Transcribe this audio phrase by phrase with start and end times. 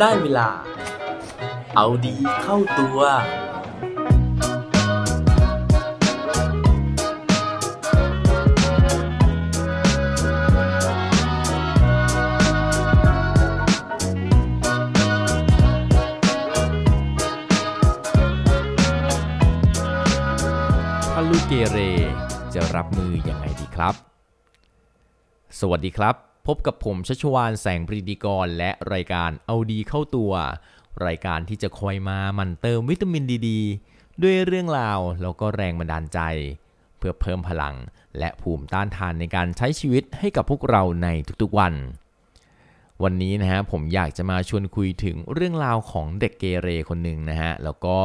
[0.00, 0.48] ได้เวลา
[1.76, 2.98] เอาดีเข้าตัว
[21.12, 21.78] ถ้าลูกเกเร
[22.54, 23.94] จะรับมือยังไงดีครับ
[25.60, 30.32] สวัสดีครับ พบกับผมชัชวานแสงปรีดีกร และรายการเอาดีเข้าตัว
[31.06, 33.50] รายการที่จะคอยมามันเติมวิตามินดีด
[34.22, 36.20] ด้วยเรื่องราวแล้วก็แรงบันดาลใจ
[36.98, 37.74] เพื่อเพิ่มพลัง
[38.18, 41.08] และภูมิต้านทานในการใช้ชีวิตให้กับพวกเราใน
[41.42, 41.74] ทุกๆวัน
[43.02, 47.96] วันนี้นะฮะผมอยากจะมาชวนคุยถึงเรื่องราวของเด็กเกเรคนหนึ่งนะฮะแล้วก็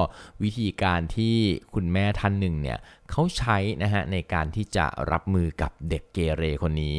[0.44, 1.38] วิธีการที่
[1.74, 2.78] คุณแม่ท่านหนึ่งเนี่ย
[3.12, 6.98] เขาใช้นะฮะในการที่จะรับมือกับเด็กเกเรคนนี้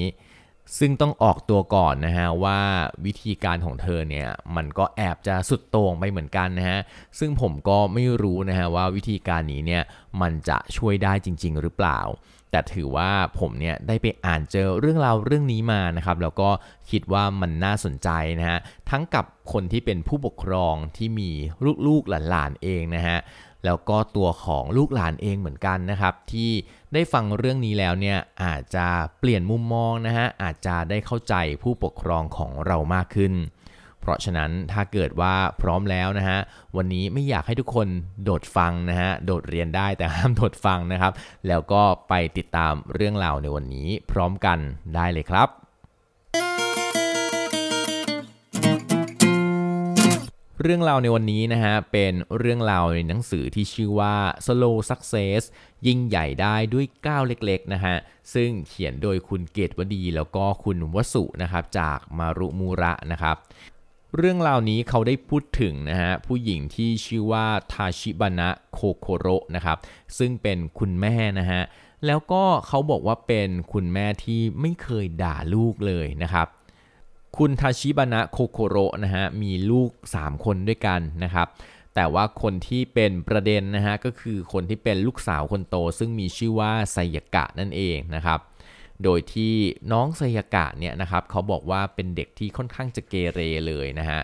[0.79, 2.61] ซึ่งต้องออกตัวก่อนนะฮะว่า
[3.05, 6.81] วิธีการของเธอเนี่ยมันก็แอบจะสุดโต่งไปเหมือนกันนะฮะ
[7.19, 9.83] ซึ่งผมก็ไม่รู้นะฮะว่าวิธีการนี้เนี่ย
[10.21, 12.01] มันจะช่วยได้จริง ๆ หรือเปล่า
[12.51, 16.51] แต่ถือว่าผมเนี่ยได้ไปอ่านเจอเรื่องราวเรื่องนี้มานะครับแล้วก็
[16.91, 18.09] คิดว่ามันน่าสนใจ
[18.41, 18.59] นะฮะ
[18.91, 21.31] ทั้งกับคนที่เป็นผู้ปกครองที่มี
[21.87, 23.19] ลูกๆหลานๆเองนะฮะ
[23.67, 26.51] แล้วก็ตัวของลูกหลานเองเหมือนกันนะครับ ที่
[26.93, 28.87] ได้ฟังเรื่องนี้แล้วเนี่ยอาจจะ
[29.21, 33.35] เปลี่ยนมุมมองนะฮะอาจจะได้เข้าใจผู้ปกครองของเรามากขึ้น
[34.01, 36.39] เพราะฉะนั้นถ้าเกิดว่าพร้อมแล้วนะฮะ
[36.77, 37.89] วันนี้ไม่อยากให้ทุกคน
[38.25, 41.13] โดดฟังนะฮะโดดเรียนได้แต่ห้ามโดดฟังนะครับ
[41.49, 44.59] แล้วก็ไปติดตามเรื่องราวในวันนี้พร้อมกัน
[44.95, 45.49] ได้เลยครับ
[50.63, 55.43] เรื่องราวในวันนี้นะฮะ เป็นเรื่องราวในหนังสือที่ชื่อว่า Slow Success
[55.87, 57.97] ยิ่งใหญ่ได้ด้วยก้าวเล็กๆนะฮะ
[58.35, 63.37] ซึ่งเขียนโดยคุณเกตวดีแล้วก็คุณวสุนะครับ จากมารุมูระนะครับ
[64.17, 69.27] เรื่องราวนี้เขาได้พูดถึงนะฮะ ผู้หญิงที่ชื่อว่าทาชิบานะโคโคโร
[69.57, 69.79] นะครับ
[70.19, 71.63] ซึ่งเป็นคุณแม่นะฮะ
[72.07, 76.47] แล้วก็เขาบอกว่าเป็นคุณแม่ที่ไม่เคยด่าลูกเลยนะครับ
[77.41, 81.49] คุณทาชิบานะโคโคโรนะฮะมีลูก 3 คนด้วยกันนะครับ
[81.95, 88.39] แต่ว่าคนที่เป็นประเด็นนะฮะก็คือคนที่เป็นลูกสาวคนโต ซึ่งมีชื่อว่าไซยากะนั่นเองนะครับ
[89.05, 89.55] โดยที่
[89.93, 94.21] น้องไซยากะเนี่ยนะครับเขาบอกว่าเป็นเด็กที่ค่อนข้างจะเกเรเลยนะฮะ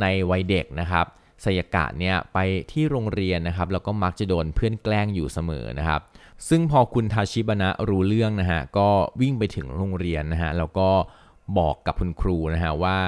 [0.00, 1.06] ในวัยเด็กนะครับ
[1.42, 2.38] ไซยากะเนี่ยไป
[2.72, 6.00] ที่โรงเรียนนะครับแล้วก็มักจะโดนเพื่อนแกล้งอยู่เสมอนะครับ
[6.48, 8.88] ซึ่งพอคุณทาชิบานะรู้เรื่องนะฮะก็
[9.20, 10.88] วิ่งไปถึงโรงเรียนนะฮะแล้วก็
[11.58, 12.98] บอกกับคุณครูนะฮะว่า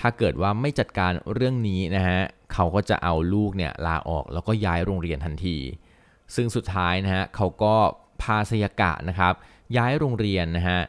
[0.00, 2.20] ถ้าเกิดว่าไม่จัดการเรื่องนี้นะฮะ
[2.52, 5.56] เขาก็จะเอาลูกเนี่ยลาออกแล้วก็ย้ายโรงเรียนทันที
[6.34, 7.74] ซึ่งสุดท้ายนะฮะเขาก็
[8.22, 9.34] พาสยากะนะครับ
[9.76, 10.80] ย้ายโรงเรียนนะฮะ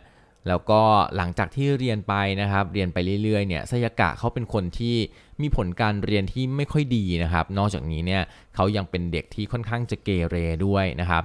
[0.48, 0.82] แล้วก็
[1.16, 4.96] หลังจากที่เรียนไปนะครับ เรียนไปเรื่อยๆเนี่ยสยากะเขาเป็นคนที่
[5.42, 8.24] มีผลการเรียนที่ไม่ค่อยดีนะครับ นอกจากนี้เนี่ย
[8.56, 11.24] เขายังเป็นเด็กที่ค่อนข้างจะเกเรด้วยนะครับ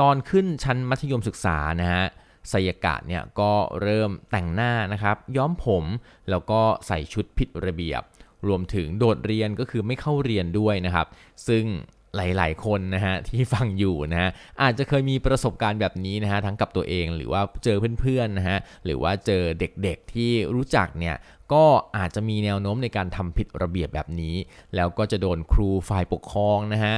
[0.00, 2.04] ตอนขึ้นชั้นมัธยมศึกษานะฮะ
[2.50, 5.84] ไซยากะเนี่ยก็เริ่มแต่งหน้านะครับย้อมผม
[6.30, 8.02] แล้วก็ใส่ชุดผิดระเบียบ
[8.48, 11.06] รวมถึงโดดเรียนก็คือไม่เข้าเรียนด้วยนะครับ
[11.48, 11.64] ซึ่ง
[12.16, 14.30] หลาย ๆ คนนะฮะที่ฟังอยู่นะฮะ
[14.62, 21.16] อาจจะเคยมีประสบการณ์แบบนี้นะฮะทั้งกับตัวเองหรือว่าเจอเพื่อนๆนะฮะหรือว่าเจอเด็กๆที่รู้จักเนี่ย
[21.52, 21.64] ก็
[21.96, 24.34] อาจจะมีแนวโน้มในการทำผิดระเบียบแบบนี้
[24.76, 26.96] แล้วก็จะโดนครูฝ่ายปกครองนะฮะ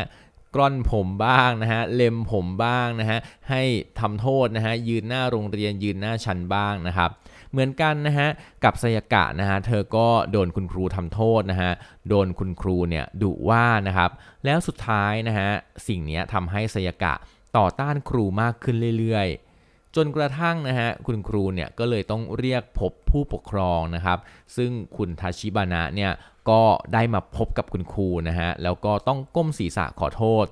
[0.56, 3.18] กล้อนผมบ้างนะฮะเล็มผมบ้างนะฮะ
[3.50, 3.62] ให้
[4.00, 7.10] ทำโทษนะฮะยืนหน้าโรงเรียนยืนหน้าชั้นบ้างนะครับ
[7.50, 8.28] เหมือนกันนะฮะ
[8.64, 11.72] กับสยกะนะฮะเธอก็โดนคุณครูทำโทษนะฮะ
[12.08, 14.10] โดนคุณครูเนี่ยดุว่านะครับ
[14.44, 15.50] แล้วสุดท้ายนะฮะ
[15.88, 17.14] สิ่งนี้ทำให้สยกะ
[17.56, 24.18] ต่อต้านครูมากขึ้นเรื่อยๆ จนกระทั่งนะฮะคุณครูเนี่ยก็เลยต้องเรียกพบผู้ปกครองนะครับ
[24.56, 26.12] ซึ่งคุณทาชิบานะเนี่ย
[26.50, 26.62] ก็
[26.94, 30.44] ได้มาพบกับคุณครูนะฮะ แล้วก็ต้องก้มศีรษะขอโทษ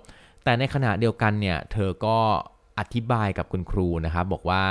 [0.45, 2.19] แต่ในขณะเดียวกันเนี่ย เธอก็
[2.79, 4.65] อธิบายกับคุณครูนะครับบอกว่า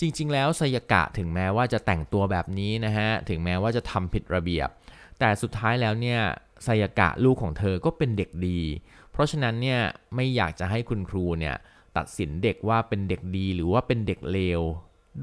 [0.00, 4.68] จริง ๆ แล้วไซยกะถึงแม้ว่าจะแต่งตัวแบบนี้นะฮะ ถึงแม้ว่าจะทำผิดระเบียบ
[5.18, 6.20] แต่สุดท้ายแล้วเนี่ย
[6.64, 8.60] ไซยกะลูกของเธอก็เป็นเด็กดี
[9.12, 9.80] เพราะฉะนั้นเนี่ย
[10.14, 11.56] ไม่อยากจะให้คุณครูเนี่ย
[11.96, 14.60] ตัดสินเด็กว่าเป็นเด็กดีหรือว่าเป็นเด็กเลว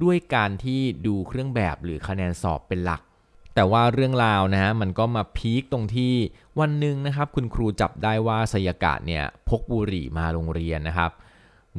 [0.03, 3.01] ด้วยการที่ดูเครื่องแบบหรือคะแนนสอบเป็นหลัก
[3.57, 6.13] แต่ว่าเรื่องราวนะฮะมันก็มาพีคตรงที่
[6.59, 11.11] วันหนึ่งนะครับคุณครูจับได้ว่าสยากะเนี่ยพกบุหรี่มาโรงเรียนนะครับ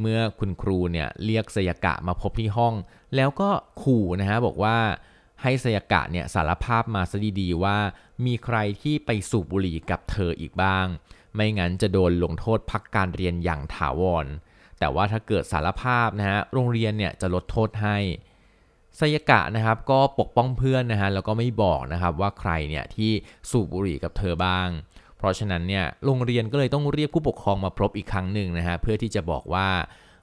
[0.01, 2.75] เมื่อคุณครูเนี่ยเรียกสยากะมาพบที่ห้อง
[3.17, 3.51] แล้วก็
[3.83, 4.77] ขู่นะฮะบอกว่า
[5.43, 7.77] ให้สยากะเนี่ยสารภาพมาซะดีๆว่า
[8.27, 10.87] มีใครที่ไปสูบบุหรี่กับเธออีกบ้าง
[11.35, 14.27] ไม่งั้นจะโดนลงโทษพักการเรียนอย่างถาวร
[14.79, 17.97] แต่ว่าถ้าเกิดสารภาพนะฮะโรงเรียนเนี่ยจะลดโทษให้
[18.99, 23.11] ไซยกะนะครับก็ปกป้องเพื่อนนะฮะแล้วก็ไม่บอกนะครับว่าใครเนี่ยที่
[23.51, 24.69] สูบบุหรี่กับเธอบ้าง
[25.19, 29.69] เพราะฉะนั้นเนี่ยโรงเรียนก็เลยต้องเรียกผู้ปกครองมาพบอีกครั้งหนึ่งนะฮะเพื่อที่จะบอกว่า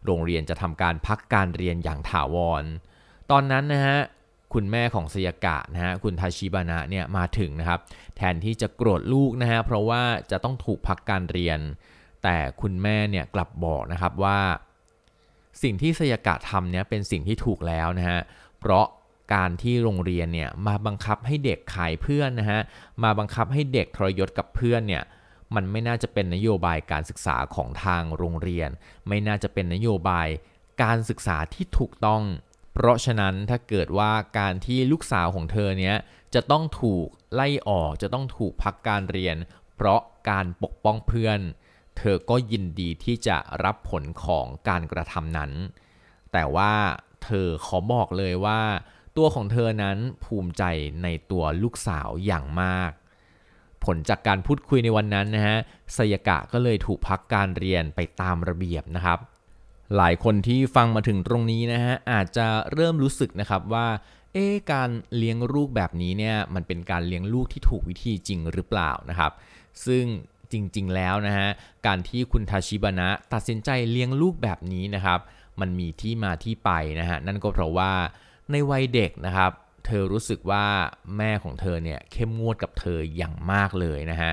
[0.06, 2.64] โรงเรียนจะทำการพักการเรียนอย่างถาวร
[3.32, 3.98] ตอนนั้นนะฮะ
[4.54, 7.80] คุณแม่ของสยากะนะฮะคุณทาชิบานะเนี่ยมาถึงนะครับ
[8.18, 11.60] แทนที่จะโกรธลูกนะฮะเพราะว่าจะต้องถูกพักการเรียน
[12.24, 14.40] แต่คุณแม่เนี่ยกลับบอกนะครับว่า
[15.64, 18.20] สิ่งที่สยากะทำเนี่ยเป็นสิ่งที่ถูกแล้วนะฮะ
[18.68, 18.88] เพราะ
[19.36, 22.62] การที่โรงเรียนเนี่ยมาบังคับให้เด็กขายเพื่อนนะฮะ
[23.04, 25.04] มาบังคับให้เด็กทรยศกับเพื่อนเนี่ย
[25.56, 28.70] มันไม่น่าจะเป็นนโยบายการศึกษาของทางโรงเรียน
[29.08, 30.28] ไม่น่าจะเป็นนโยบาย
[30.84, 32.24] การศึกษาที่ถูกต้อง
[32.74, 35.96] เพราะฉะนั้นถ้าเกิดว่าการที่ลูกสาวของเธอเนี้ย
[36.36, 39.36] จะต้องถูกไล่ออกจะต้องถูกพักการเรียน
[39.76, 41.40] เพราะการปกป้องเพื่อน
[41.98, 45.52] เธอก็ยินดีที่จะรับผลของการกระทำนั้น
[46.34, 46.74] แต่ว่า
[47.26, 48.62] เธอขอบอกเลยว่า
[49.18, 50.64] ตัวของเธอนั้นภูมิใจ
[51.04, 52.92] ในตัวลูกสาวอย่างมาก
[53.86, 55.58] ผลจากการพูดคุยในวันนั้นนะฮะ
[55.98, 59.20] สยกะก็เลยถูกพักการเรียนไปตามระเบียบนะครับ
[59.98, 63.88] หลายคนที่ฟังมาถึงตรงนี้นะฮะอาจจะเริ่มรู้สึกนะครับว่า
[64.34, 69.32] เอ๊การเลี้ยงลูกแบบนี้เนี่ยมันเป็นการเลี้ยงลูกที่ถูกวิธีจริงหรือเปล่านะครับ
[69.86, 70.06] ซึ่ง
[70.52, 71.48] จริงๆแล้วนะฮะ
[71.88, 75.20] การที่คุณทาชิบานะตัดสินใจเลี้ยงลูกแบบนี้นะครับ
[75.62, 77.92] มันมีที่มาที่ไปนะฮะนั่นก็เพราะว่า
[78.52, 79.52] ในวัยเด็กนะครับ
[79.86, 80.66] เธอรู้สึกว่า
[81.18, 84.32] แม่ของเธอเนี่ยเข้มงวดกับเธออย่างมากเลยนะฮะ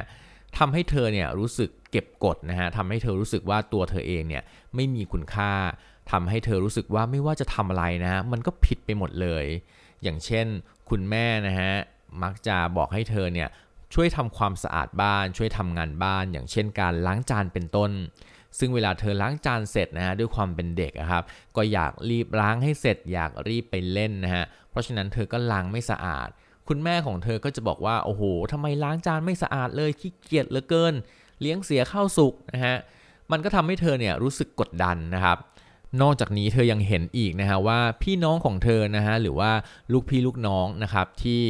[0.58, 4.42] ทำให้เธอเนี่ยรู้สึกเก็บกดนะฮะทำให้เธอรู้สึกว่าตัวเธอเองเนี่ย
[4.74, 5.52] ไม่มีคุณค่า
[6.12, 9.44] ทำให้เธอรู้สึกว่าไม่ว่าจะทำอะไรนะฮะมันก็ผิดไปหมดเลย
[10.02, 10.46] อย่างเช่น
[10.88, 11.72] คุณแม่นะฮะ
[12.22, 13.48] มักจะบอกให้เธอเนี่ย
[13.94, 17.90] ช่วยทำความสะอาดบ้าน ช่วยทำงานบ้าน อย่างเช่นการล้างจานเป็นต้น
[18.58, 21.24] ซึ่งเวลาเธอล้างจานเสร็จนะฮะด้วยความเป็นเด็กครับ
[21.56, 26.28] ก็อยากรีบล้างให้เสร็จ อยากรีบไปเล่นนะฮะ เพราะฉะนั้นเธอก็ล้างไม่สะอาด
[26.68, 28.22] คุณแม่ของเธอก็จะบอกว่าโอ้โห
[28.52, 30.94] ทำไมล้างจานไม่สะอาดเลยขี้เกียจเหลือเกิน
[31.40, 32.76] เลี้ยงเสียข้าวสุกนะฮะ
[33.30, 35.38] มันก็ทำให้เธอเนี่ยรู้สึกกดดันนะครับ
[36.02, 39.52] นอกจากนี้เธอยังเห็นอีกนะฮะว่าพี่น้องของเธอนะฮะหรือว่า
[39.92, 41.42] ลูกพี่ลูกน้องนะครับที่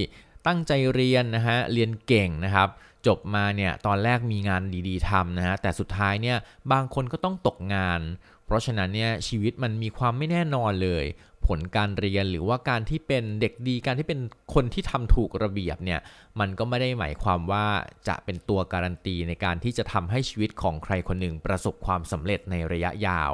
[0.47, 2.69] ตั้งใจเรียนนะฮะเรียนเก่งนะครับ
[3.07, 6.37] จบมาเนี่ยตอนแรกมีงานดีๆทำนะฮะแต่สุดท้ายเนี่ย
[6.73, 8.01] บางคนก็ต้องตกงาน
[8.47, 11.05] เพราะฉะนั้นเนี่ยชีวิตมันมีความไม่แน่นอนเลย
[11.47, 14.21] ผลการเรียนหรือว่าการที่เป็นเด็กดีการที่เป็น
[14.55, 16.01] คนที่ทำถูกระเบียบเนี่ย
[16.41, 17.67] มันก็ไม่ได้หมายความว่า
[18.09, 23.33] จะเป็นตัวการันตีในการที่จะทำให้ชีวิตของใครคนหนึ่งประสบความสำเร็จในระยะยาว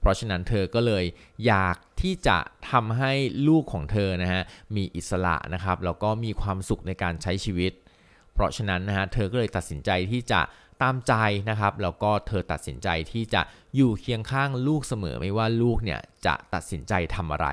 [0.00, 1.04] เพราะฉะนั้นเธอก็เลย
[1.46, 2.38] อยากที่จะ
[2.70, 3.12] ทำให้
[3.48, 4.42] ลูกของเธอนะฮะ
[4.76, 7.72] มีอิสระนะครับแล้วก็มีความสุขในการใช้ชีวิต
[8.42, 10.40] ราะฉะนั้นนะฮะเธอก็เลยตัดสินใจที่จะ
[10.82, 11.14] ตามใจ
[11.50, 13.42] นะครับแล้วก็เธอตัดสินใจที่จะ
[13.76, 17.48] อยู่เคียงข้างลูกเสมอไม่ว่าลูกเนี่ยจะตัดสินใจทำอะไร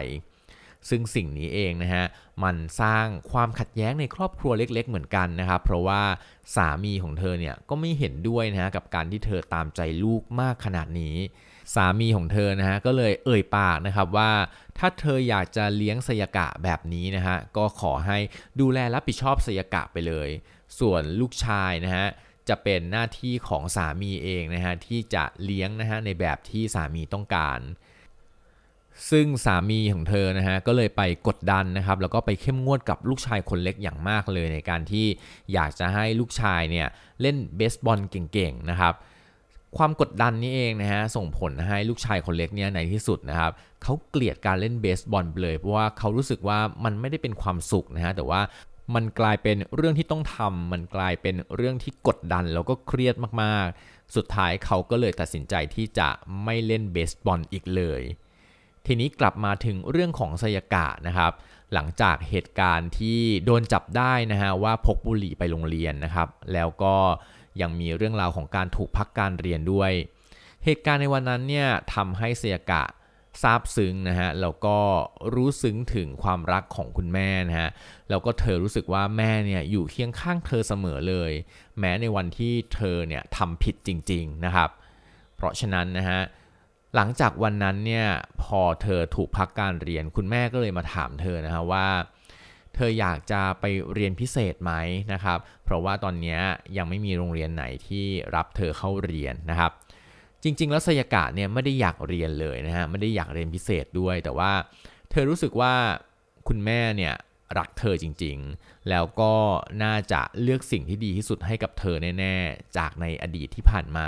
[0.90, 2.06] ซึ่งสิ่งนี้เองนะฮะ
[2.44, 6.02] มันสร้างความขัดแย้งในครอบครัวเล็ก ๆ เหมือนกันนะครับเพราะว่า
[6.56, 11.16] สามีของเธอเนี่ยก็ไม่เห็นด้วยนะฮะกับการที่เธอตามใจลูกมากขนาดนี้
[11.75, 14.31] สามีของเธอนะฮะก็เลยเอ่ยปากนะครับว่า
[14.77, 18.18] ถ้าเธออยากจะเลี้ยงสยกะแบบนี้นะฮะก็ขอให้
[18.60, 20.30] ดูแลรับผิดชอบสยกะไปเลย
[20.80, 22.06] ส่วนลูกชายนะฮะ
[22.50, 27.60] จะเป็นหน้าที่ของสามีเองนะฮะที่จะเลี้ยงนะฮะในแบบที่สามีต้องการ
[29.12, 35.06] ซึ่งสามีของเธอนะฮะก็เลยไปกดดันนะครับแล้วก็ไปเข้มงวดกับลูกชายคนเล็กอย่างมากเลยในการที่
[35.54, 36.88] อยากจะให้ลูกชายเนี่ย
[37.21, 38.94] เล่นเบสบอลเก่งๆนะครับ
[39.78, 43.52] ความกดดันนี้เองนะฮะส่งผลให้ลูกชายคนเล็กเนี่ยในที่สุดนะครับ
[43.83, 48.42] เขาเกลียดการเล่นเบสบอลเลย เพราะว่าเขารู้สึกว่ามันไม่ได้เป็นความสุขนะฮะแต่ว่า
[48.95, 56.09] มันกลายเป็นเรื่องที่ต้องทำมันกลายเป็นเรื่องที่กดดันแล้วก็เครียดมากๆ สุดท้ายเขาก็เลยตัดสินใจที่จะ
[56.44, 58.02] ไม่เล่นเบสบอลอีกเลย
[58.85, 61.31] ทีนี้กลับมาถึงเรื่องของสยกะนะครับ
[61.73, 66.95] หลังจากเหตุการณ์ที่โดนจับได้นะฮะว่าพกบุหรี่ไปโรงเรียนนะครับ แล้วก็
[67.61, 69.92] ยังมีเรื่องราวของการถูกพักการเรียนด้วย
[70.66, 72.83] เหตุการณ์ในวันนั้นเนี่ยทำให้สยกะ
[73.42, 74.78] ซาบซึ้งนะฮะแล้วก็
[75.33, 77.69] รู้ซึ้งถึงความรักของคุณแม่นะฮะ
[78.09, 81.31] แล้วก็เธอรู้สึกว่าแม่เนี่ยอยู่เคียงข้างเธอเสมอเลย
[81.80, 84.69] แม้ในวันที่เธอเนี่ยทำผิดจริง ๆนะครับ
[85.35, 86.19] เพราะฉะนั้นนะฮะ
[86.95, 88.07] หลังจากวันนั้นเนี่ย
[88.42, 91.87] พอเธอถูกพักการเรียนคุณแม่ก็เลยมาถามเธอนะฮะว่า
[92.80, 94.74] เธออยากจะไปเรียนพิเศษไหม
[95.14, 96.38] นะครับ เพราะว่าตอนนี้
[96.78, 98.06] ยังไม่มีโรงเรียนไหนที่
[98.36, 99.71] รับเธอเข้าเรียนนะครับ
[100.44, 104.52] จริง ๆ แล้วสยากะเนี่ยไม่ได้อยากเรียนเลยนะฮะไม่ได้อยากเรียนพิเศษด้วย แต่ว่า
[105.12, 105.74] เธอรู้สึกว่า
[106.48, 107.14] คุณแม่เนี่ย
[107.57, 109.33] รักเธอจริงๆ แล้วก็
[109.83, 114.07] น่าจะเลือกสิ่งที่ดีที่สุดให้กับเธอแน่ๆ จากในอดีตที่ผ่านมา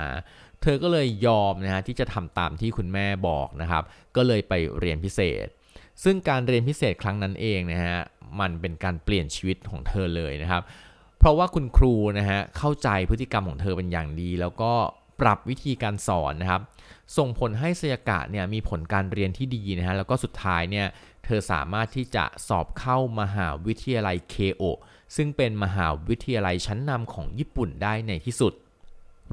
[0.62, 3.84] เธอก็เลยยอมนะฮะที่จะทำตามที่คุณแม่บอกนะครับ
[4.16, 5.46] ก็เลยไปเรียนพิเศษ
[6.02, 7.98] ซึ่งการเรียนพิเศษครั้งนั้นเองนะฮะ
[8.40, 10.62] มันเป็นการเปลี่ยนชีวิตของเธอเลยนะครับ
[11.18, 14.72] เพราะว่าคุณครูนะฮะเข้าใจพฤติกรรมของเธอเป็นอย่างดี แล้วก็
[15.20, 16.62] ปรับวิธีการสอนนะครับ
[17.16, 20.86] ส่งผลให้สยากะเนี่ยมีผลการเรียนที่ดีนะฮะแล้วก็สุดท้ายเนี่ย
[21.24, 24.62] เธอสามารถที่จะสอบเข้ามหาวิทยาลัยเคโอ
[25.16, 28.52] ซึ่งเป็นมหาวิทยาลัยชั้นนำของญี่ปุ่นได้ในที่สุด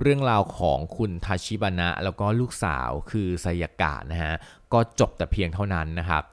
[0.01, 4.34] เรื่องราวของคุณทาชิบานะ แล้วก็ลูกสาวคือสยากะนะฮะ
[4.74, 6.24] ก็จบแต่เพียงเท่านั้นนะครับ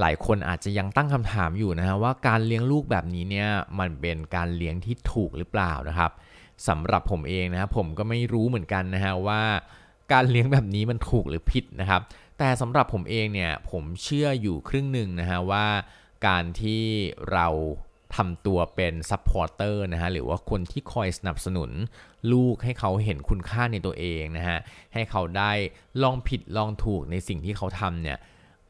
[0.00, 6.10] หลายคนอาจจะยังตั้งคำถามอยู่นะฮะว่าการเลี้ยงลูกแบบนี้เนี่ยมันเป็นการเลี้ยงที่ถูกหรือเปล่านะครับ
[6.68, 9.42] สำหรับผมเองนะผมก็ไม่รู้เหมือนกันนะฮะว่า
[10.12, 12.00] การเลี้ยงแบบนี้มันถูกหรือผิดนะครับ
[12.38, 15.66] แต่สำหรับผมเองเนี่ยผมเชื่ออยู่ครึ่งหนึ่งนะฮะว่า
[16.26, 16.84] การที่
[17.32, 17.46] เรา
[18.16, 21.70] ทำตัวเป็น supporter นะฮะหรือว่าคนที่คอยสนับสนุน
[22.32, 24.58] ลูกให้เขาเห็นคุณค่าในตัวเองนะฮะ
[24.94, 25.52] ให้เขาได้
[26.02, 28.18] ลองผิดลองถูกในสิ่งที่เขาทำเนี่ย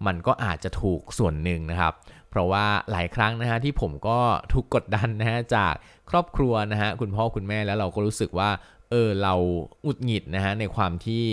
[0.06, 1.94] มันก็อาจจะถูกส่วนหนึ่งนะครับ
[2.30, 4.18] เพราะว่าหลายครั้งนะฮะที่ผมก็
[4.52, 5.74] ถูกกดดันนะฮะจาก
[6.10, 8.50] ครอบครัวนะฮะคุณพ่อคุณแม่แล้วเราก็รู้สึกว่า
[8.90, 9.34] เออเรา
[9.86, 11.24] หงุดหงิดนะฮะในความที่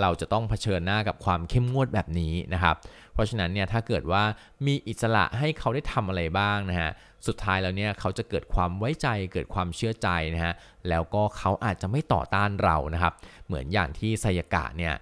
[0.00, 2.76] เราจะต้องเผชิญหน้ากับความเข้มงวดแบบนี้นะครับ
[3.12, 4.22] เพราะฉะนั้นเนี่ยถ้าเกิดว่า
[4.66, 6.90] มีอิสระให้เขาได้ทำอะไรบ้างนะฮะ
[7.26, 10.54] สุดท้ายแล้วเนี่ยเขาจะเกิดความไว้ใจ เกิดความเชื่อใจนะฮะ
[10.88, 13.12] แล้วก็เขาอาจจะไม่ต่อต้านเรานะครับ
[13.46, 14.94] เหมือนอย่างที่ซายากะเนี่ย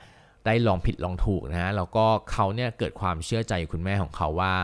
[0.46, 4.54] ได้ลองผิดลองถูกนะฮะ แล้วก็เขาเนี่ยเกิดความเชื่อใจคุณแม่ของเขาว่า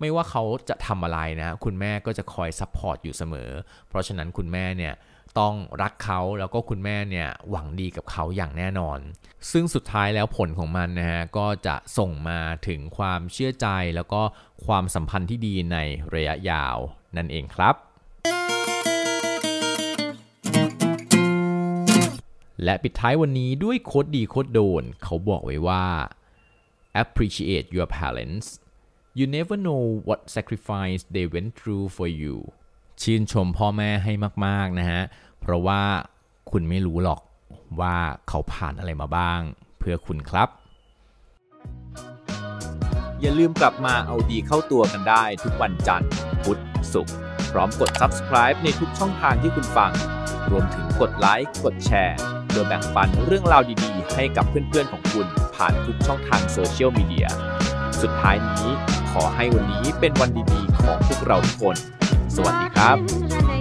[0.00, 3.50] ไม่ว่าเขาจะทำอะไรนะ คุณแม่ก็จะคอย support อยู่เสมอ
[3.88, 4.94] เพราะฉะนั้นคุณแม่เนี่ย
[5.38, 8.98] ต้องรักเขาแล้วก็คุณแม่เนี่ยหวังดีกับเขาอย่างแน่นอน
[9.50, 13.66] ซึ่งสุดท้ายแล้วผลของมันนะฮะก็จะส่งมาถึงความเชื่อใจ
[13.96, 14.22] แล้วก็
[14.66, 15.78] ความสัมพันธ์ที่ดีใน
[16.14, 16.76] ระยะยาว
[17.16, 17.74] นั่นเองครับ
[22.64, 25.84] และปิดท้ายวันนี้ด้วยโคดดีโคดโดน เขาบอกไว้ว่า
[27.02, 28.46] appreciate your parents
[29.18, 32.36] you never know what sacrifice they went through for you
[33.02, 34.12] ชื่นชมพ่อแม่ให้
[34.46, 35.02] มากๆนะฮะ
[35.40, 35.82] เพราะว่า
[36.50, 37.20] คุณไม่รู้หรอก
[37.80, 37.96] ว่า
[38.28, 39.40] เขาผ่านอะไรมาบ้าง
[39.78, 40.48] เพื่อคุณครับ
[43.20, 46.10] อย่าลืมกลับมาเอาดีเข้าตัวกันได้ทุกวันจันทร์
[46.42, 46.60] พุธ
[46.92, 47.14] ศุกร์
[47.52, 49.92] พร้อมกด subscribe ในทุกช่องทางที่คุณฟัง
[50.50, 52.18] รวมถึงกดไลค์ กดแชร์
[52.52, 57.26] โดยแบ่งปันเรื่องราวดีๆ ให้กับเพื่อนๆของคุณผ่านทุกช่องทางโซเชียลมีเดีย
[58.02, 58.68] สุดท้ายนี้
[59.12, 61.76] ขอให้วันนี้เป็นวันดีๆ ของพวกเราทุกคน
[62.40, 63.57] สวัสดีครับ